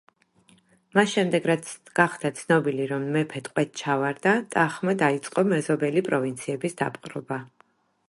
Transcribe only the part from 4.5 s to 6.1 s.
„ტახმა“ დაიწყო მეზობელი